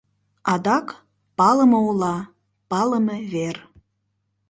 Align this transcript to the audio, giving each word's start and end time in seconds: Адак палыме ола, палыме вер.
Адак 0.53 0.87
палыме 1.37 1.79
ола, 1.89 2.15
палыме 2.69 3.17
вер. 3.31 3.57